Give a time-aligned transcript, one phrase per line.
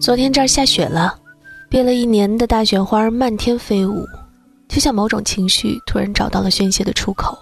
[0.00, 1.14] 昨天这儿下雪了，
[1.68, 4.06] 憋了一年的大雪花漫天飞舞，
[4.66, 7.38] 就像某种情绪突然找到了宣泄的出口。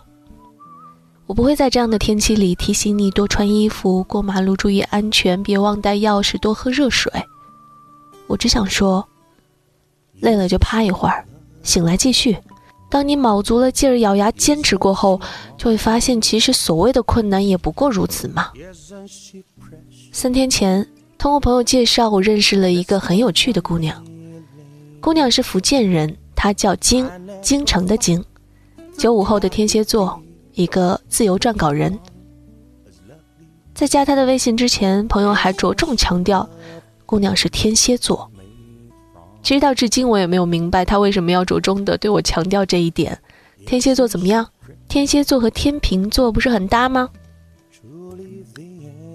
[1.26, 7.12] 我不会在这样的天气里提醒你多穿衣服、过马路注意安全、别忘带钥匙、多喝热水。
[8.26, 9.06] 我只想说，
[10.18, 11.24] 累了就趴一会儿，
[11.62, 12.36] 醒来继续。
[12.90, 15.20] 当你卯足了劲儿咬牙坚持过后，
[15.56, 18.50] 就会发现，其实所谓的困难也不过如此嘛。
[20.10, 20.84] 三天前。
[21.18, 24.02] 通过朋友介绍，我认识了一个很有趣的姑娘。
[25.00, 27.10] 姑娘是福建人，她叫京，
[27.42, 28.24] 京城的京，
[28.96, 30.20] 九五后的天蝎座，
[30.54, 31.98] 一个自由撰稿人。
[33.74, 36.48] 在加她的微信之前，朋友还着重强调，
[37.04, 38.30] 姑娘是天蝎座。
[39.42, 43.18] 其实到至今，我也没有明白她为什么要着重的对我强调这一点。
[43.66, 44.46] 天蝎座怎么样？
[44.86, 47.10] 天蝎座和天秤座不是很搭吗？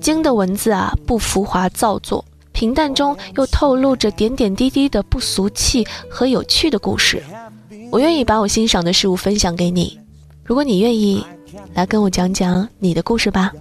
[0.04, 7.24] 经的文字啊，不浮华造作，平淡中又透露着点点滴滴的不俗气和有趣的故事。
[7.90, 9.98] 我愿意把我欣赏的事物分享给你，
[10.44, 11.26] 如果你愿意，
[11.74, 13.54] 来跟我讲讲你的故事吧。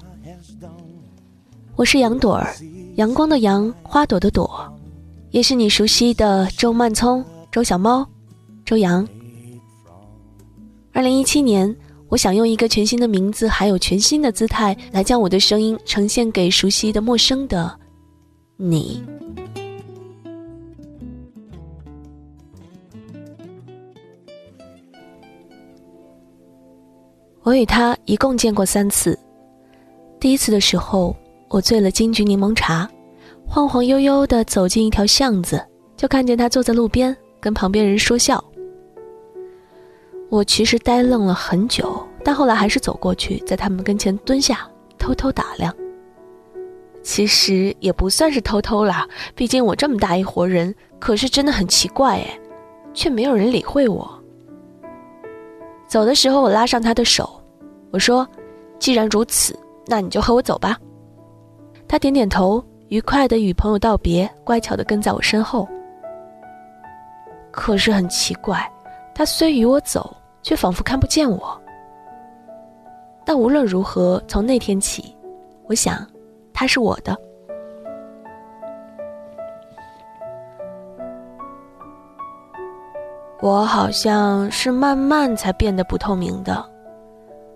[1.76, 2.52] 我是杨朵儿，
[2.96, 4.50] 阳光的阳，花朵的朵，
[5.30, 8.04] 也是你熟悉的周曼聪、周小猫、
[8.64, 9.06] 周洋。
[10.92, 11.72] 二零一七年。
[12.12, 17.74] 我想用一个全新的名字，还有全新的姿态，来将我的声音呈现给熟悉的、陌生的
[18.58, 19.02] 你。
[27.42, 29.18] 我与他一共见过三次。
[30.20, 31.16] 第一次的时候，
[31.48, 32.86] 我醉了金桔柠檬茶，
[33.46, 38.44] 晃晃悠悠的走进一条巷子，就看见他坐在路边，跟旁边人说笑。
[40.32, 44.66] 我其实呆愣了很久，但后来还是走过去，在他们跟前蹲下，
[44.96, 45.70] 偷偷打量。
[47.02, 52.40] 其实也不算是偷偷啦，毕竟我这么大一伙人，可是真的很奇怪哎，
[52.94, 54.10] 却没有人理会我。
[55.86, 57.38] 走的时候，我拉上他的手，
[57.90, 58.26] 我说
[58.80, 59.54] ：“既然如此，
[59.86, 60.78] 那你就和我走吧。”
[61.86, 65.68] 他点点头，愉快的与朋友道别，乖巧的跟在我身后。
[67.50, 68.66] 可是很奇怪，
[69.14, 70.16] 他虽与我走。
[70.42, 71.60] 却仿佛看不见我。
[73.24, 75.14] 但无论如何，从那天起，
[75.66, 76.06] 我想，
[76.52, 77.16] 他是我的。
[83.40, 86.64] 我好像是慢慢才变得不透明的。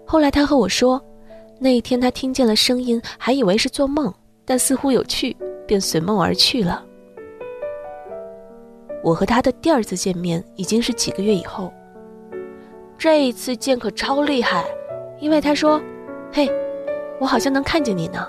[0.05, 1.01] 后来他和我说，
[1.59, 4.13] 那一天他听见了声音，还以为是做梦，
[4.45, 5.37] 但似乎有趣，
[5.67, 6.85] 便随梦而去了。
[9.03, 11.73] 我和他的第二次见面已经是几个月以后。
[12.99, 14.65] 这一次见可超厉害，
[15.21, 15.81] 因为他说
[16.33, 16.51] ：“嘿，
[17.21, 18.27] 我好像能看见你呢。”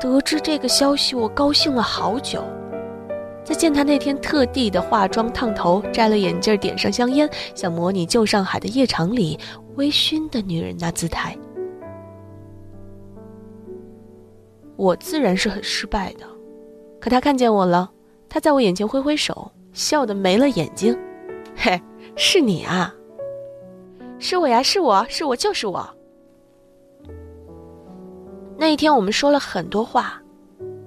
[0.00, 2.42] 得知这个消息，我高兴了好久。
[3.44, 9.38] 在见他那天，特地的化妆、烫头、摘了眼镜、点上香烟，想模拟旧上海的夜场里
[9.76, 11.36] 微醺的女人那姿态。
[14.76, 16.26] 我自然是很失败的，
[17.00, 17.90] 可他看见我了，
[18.28, 20.96] 他在我眼前挥挥手，笑得没了眼睛，
[21.56, 21.80] 嘿。
[22.20, 22.92] 是你啊，
[24.18, 25.88] 是我呀，是我是我就是我。
[28.56, 30.20] 那一天我们说了很多话，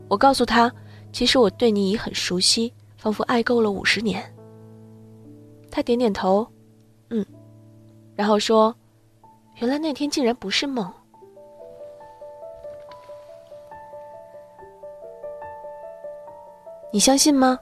[0.09, 0.70] 我告诉他，
[1.14, 4.22] 其实我对你已很熟悉，仿佛爱够了五十年。
[5.72, 6.46] 他点点头，
[7.12, 7.25] 嗯，
[8.14, 8.75] 然后说，
[9.62, 10.91] 原来那天竟然不是梦。
[16.91, 17.58] 你相信吗？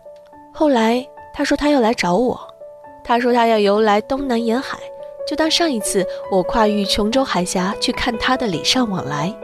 [0.52, 2.49] 后来他说他要来找我。
[3.10, 4.78] 他说他要游来东南沿海，
[5.28, 9.36] 就当上一次我跨越琼州海峡去看他的礼尚往来。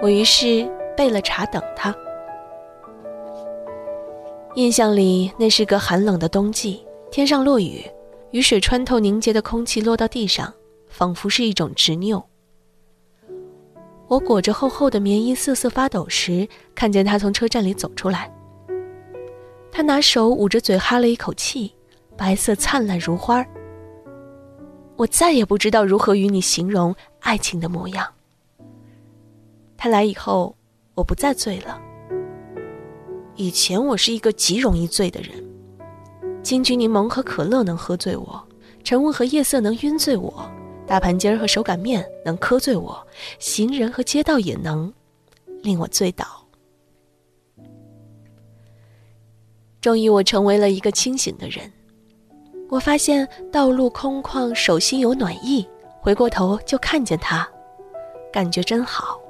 [0.00, 0.66] 我于是
[0.96, 1.94] 备了茶等他。
[4.54, 7.84] 印象里那是个寒冷的冬季，天上落雨，
[8.30, 10.50] 雨水穿透凝结的空气落到地上，
[10.88, 12.24] 仿佛是一种执拗。
[14.08, 18.32] 我裹着厚厚的棉衣瑟瑟发抖时，看见他从车站里走出来。
[19.70, 21.74] 他拿手捂着嘴哈了一口气。
[22.20, 23.42] 白色灿烂如花
[24.98, 28.06] 我再也不知道如何与你形容爱情的模样。
[29.74, 30.54] 他来以后，
[30.94, 31.80] 我不再醉了。
[33.36, 35.42] 以前我是一个极容易醉的人，
[36.42, 38.46] 金桔柠檬和可乐能喝醉我，
[38.84, 40.46] 晨雾和夜色能晕醉我，
[40.86, 43.02] 大盘鸡儿和手擀面能磕醉我，
[43.38, 44.92] 行人和街道也能
[45.62, 46.26] 令我醉倒。
[49.80, 51.72] 终于，我成为了一个清醒的人。
[52.70, 55.68] 我发现道路空旷，手心有暖意，
[56.00, 57.46] 回过头就看见他，
[58.32, 59.20] 感觉真好。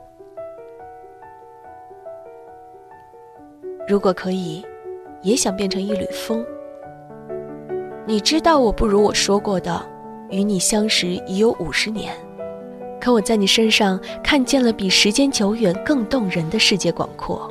[3.88, 4.62] 如果可以，
[5.22, 6.44] 也想变成一缕风。
[8.06, 9.82] 你知道我不如我说过的，
[10.28, 12.14] 与你相识已有五十年，
[13.00, 17.50] 可我在你身上看见了比时间久远更动人的世界广阔。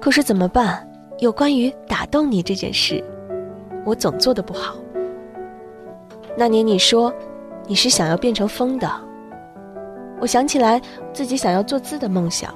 [0.00, 0.86] 可是怎么办？
[1.20, 3.02] 有关于打动你这件事，
[3.84, 4.76] 我总做的不好。
[6.36, 7.12] 那年你说
[7.66, 8.90] 你是想要变成风的，
[10.20, 10.80] 我想起来
[11.12, 12.54] 自己想要做字的梦想。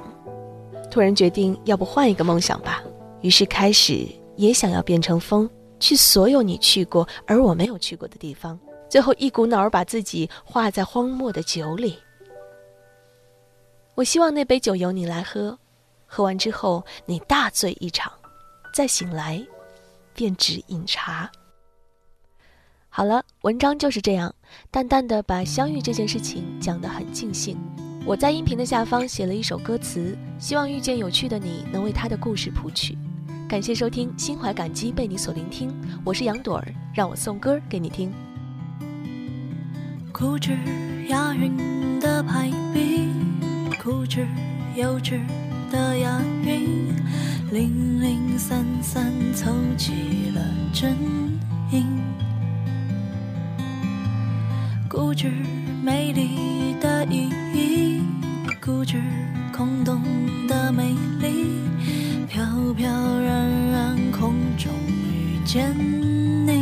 [0.91, 2.83] 突然决定，要不换一个梦想吧。
[3.21, 5.47] 于是开始也想要变成风，
[5.79, 8.59] 去所有你去过而我没有去过的地方。
[8.89, 11.97] 最后一股脑儿把自己化在荒漠的酒里。
[13.93, 15.55] 我希望那杯酒由你来喝，
[16.07, 18.11] 喝完之后你大醉一场，
[18.73, 19.45] 再醒来，
[20.19, 21.31] 便只饮茶。
[22.89, 24.35] 好了，文章就是这样，
[24.69, 27.57] 淡淡的把相遇这件事情讲得很尽兴。
[28.05, 32.97] 我在音频的下方写了一首歌词，希望遇见有趣的你能为他的故事谱曲。
[33.47, 35.73] 感谢收听，心怀感激被你所聆听。
[36.03, 38.11] 我是杨朵儿，让我送歌给你听。
[40.11, 40.51] 固执
[41.07, 43.07] 押韵的排比，
[43.81, 44.27] 固执
[44.75, 45.17] 幼稚
[45.71, 46.93] 的押韵，
[47.53, 47.88] 零
[50.79, 50.95] 齐了真
[51.71, 51.85] 音。
[54.87, 55.29] 固执
[55.83, 58.01] 美丽的意义。
[58.61, 59.01] 固执
[59.51, 60.01] 空洞
[60.47, 61.59] 的美丽，
[62.29, 62.45] 飘
[62.77, 62.87] 飘
[63.19, 65.75] 然然空中遇见
[66.47, 66.53] 你。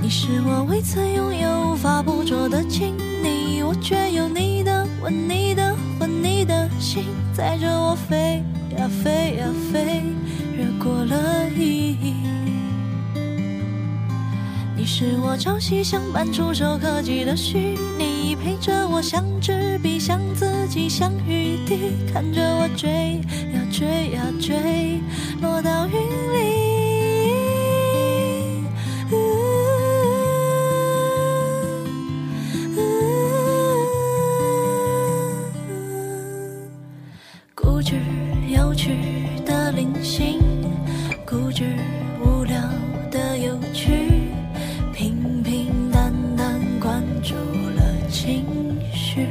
[0.00, 8.42] 你是我未曾拥有、无法捕捉的亲昵，我却有你的吻、你的魂、你的心，载着我飞
[8.78, 10.04] 呀飞呀飞，
[10.86, 12.14] 过了意义。
[14.76, 18.36] 你是我朝夕相伴、触手可及的虚拟。
[18.36, 23.20] 陪着我，像纸笔，像自己，像雨滴，看着我追
[23.52, 25.00] 呀追呀追，
[25.42, 26.66] 落到云里。
[37.54, 37.96] 固执
[38.48, 38.96] 有趣
[39.44, 40.38] 的零星，
[41.26, 41.64] 固执
[42.22, 42.56] 无聊
[43.10, 43.90] 的有趣，
[44.94, 48.44] 平平淡淡关注了情
[48.92, 49.26] 绪，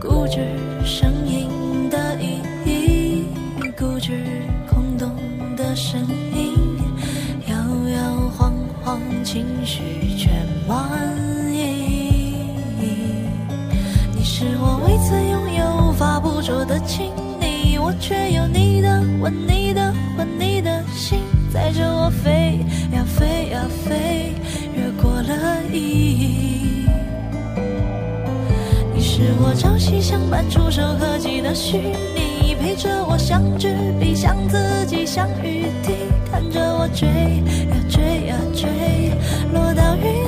[0.00, 0.40] 固执
[0.82, 3.26] 声音的意义，
[3.78, 4.24] 固执
[4.66, 5.14] 空洞
[5.56, 6.00] 的声
[6.34, 6.54] 音，
[7.48, 7.54] 摇
[7.90, 10.30] 摇晃晃情绪却
[10.66, 11.15] 满。
[19.26, 21.18] 吻、你的吻、你的心，
[21.52, 22.60] 载着我飞
[22.92, 24.34] 呀飞呀飞，
[24.72, 26.86] 越过了意义。
[28.94, 31.76] 你是我朝夕相伴、触手可及的虚
[32.14, 35.92] 拟，陪着我像纸笔、像自己、像雨滴，
[36.30, 39.10] 看着我追呀追呀追。
[39.52, 40.25] 落到云。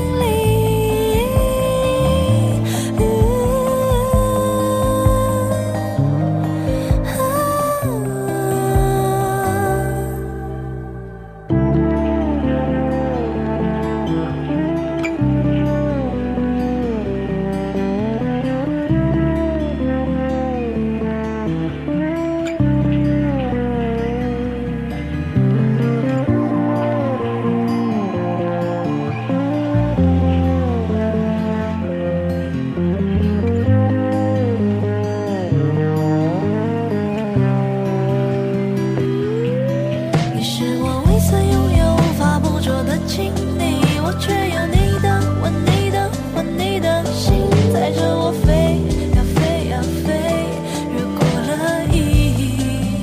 [43.18, 45.08] 心里我却有你的
[45.42, 47.34] 吻你的魂你的心
[47.72, 48.78] 载着我飞
[49.16, 50.46] 呀飞呀飞
[50.94, 53.02] 越过了意义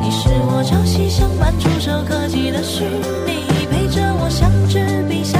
[0.00, 2.82] 你是我朝夕相伴触手可及的虚
[3.26, 5.38] 拟陪着我像纸笔像